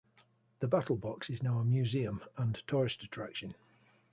The 0.61 0.67
Battle 0.67 0.95
Box 0.95 1.29
is 1.29 1.43
now 1.43 1.59
a 1.59 1.63
museum 1.63 2.21
and 2.35 2.55
tourist 2.65 3.03
attraction. 3.03 3.53